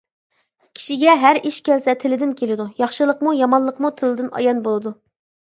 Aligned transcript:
كىشىگە 0.77 1.13
ھەر 1.23 1.39
ئىش 1.49 1.59
كەلسە 1.67 1.95
تىلدىن 2.05 2.31
كېلىدۇ، 2.41 2.67
ياخشىلىقمۇ، 2.85 3.35
يامانلىقمۇ 3.43 3.95
تىلدىن 4.03 4.35
ئايان 4.41 4.65
بولىدۇ. 4.71 4.97